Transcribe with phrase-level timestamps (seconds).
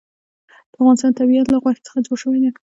[0.71, 2.49] د افغانستان طبیعت له غوښې څخه جوړ شوی دی.